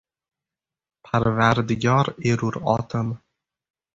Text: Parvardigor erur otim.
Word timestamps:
Parvardigor 1.09 2.11
erur 2.31 2.59
otim. 2.75 3.15